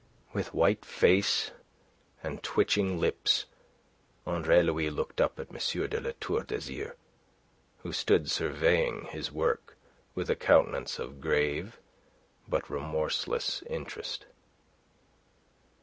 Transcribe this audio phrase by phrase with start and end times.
[0.33, 1.51] With white face
[2.23, 3.45] and twitching lips,
[4.25, 5.89] Andre Louis looked up at M.
[5.89, 6.95] de La Tour d'Azyr,
[7.83, 9.77] who stood surveying his work
[10.15, 11.77] with a countenance of grave
[12.47, 14.25] but remorseless interest.